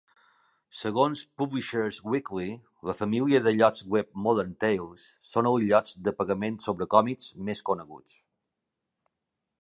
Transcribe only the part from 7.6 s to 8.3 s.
coneguts.